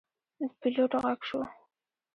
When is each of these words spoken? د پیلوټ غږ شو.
د 0.39 0.41
پیلوټ 0.59 0.91
غږ 1.03 1.19
شو. 1.27 1.41